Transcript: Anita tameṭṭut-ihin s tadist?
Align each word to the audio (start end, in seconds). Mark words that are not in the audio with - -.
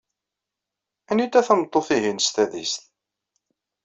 Anita 1.11 1.41
tameṭṭut-ihin 1.47 2.19
s 2.25 2.27
tadist? 2.35 2.83